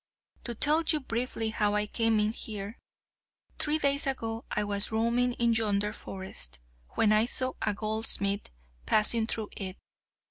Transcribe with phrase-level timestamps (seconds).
[0.45, 2.79] To tell you briefly how I came in here:
[3.59, 6.57] Three days ago I was roaming in yonder forest,
[6.95, 8.49] when I saw a goldsmith
[8.87, 9.77] passing through it.